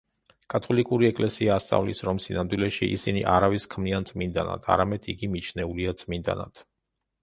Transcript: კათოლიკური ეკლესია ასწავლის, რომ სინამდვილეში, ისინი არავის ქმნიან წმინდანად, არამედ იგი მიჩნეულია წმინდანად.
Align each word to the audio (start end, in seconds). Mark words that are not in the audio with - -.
კათოლიკური 0.53 1.07
ეკლესია 1.09 1.51
ასწავლის, 1.57 2.01
რომ 2.09 2.23
სინამდვილეში, 2.25 2.91
ისინი 2.97 3.23
არავის 3.37 3.71
ქმნიან 3.77 4.11
წმინდანად, 4.13 4.69
არამედ 4.79 5.11
იგი 5.17 5.35
მიჩნეულია 5.39 5.99
წმინდანად. 6.05 6.69